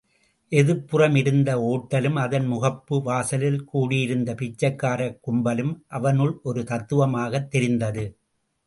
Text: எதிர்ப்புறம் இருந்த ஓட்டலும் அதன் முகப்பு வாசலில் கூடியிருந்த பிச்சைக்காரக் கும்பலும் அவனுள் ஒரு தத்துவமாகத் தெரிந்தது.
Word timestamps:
எதிர்ப்புறம் 0.51 1.15
இருந்த 1.15 1.57
ஓட்டலும் 1.61 2.13
அதன் 2.13 2.51
முகப்பு 2.51 3.01
வாசலில் 3.01 3.63
கூடியிருந்த 3.63 4.33
பிச்சைக்காரக் 4.33 5.19
கும்பலும் 5.27 5.79
அவனுள் 5.87 6.39
ஒரு 6.43 6.63
தத்துவமாகத் 6.63 7.51
தெரிந்தது. 7.51 8.17